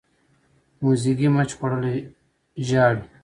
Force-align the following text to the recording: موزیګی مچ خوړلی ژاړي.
موزیګی 0.81 1.27
مچ 1.35 1.49
خوړلی 1.57 1.95
ژاړي. 2.67 3.01